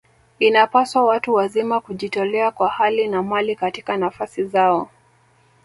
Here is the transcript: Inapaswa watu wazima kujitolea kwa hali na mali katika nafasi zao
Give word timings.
Inapaswa 0.39 1.03
watu 1.05 1.33
wazima 1.33 1.79
kujitolea 1.81 2.51
kwa 2.51 2.69
hali 2.69 3.07
na 3.07 3.23
mali 3.23 3.55
katika 3.55 3.97
nafasi 3.97 4.43
zao 4.43 4.89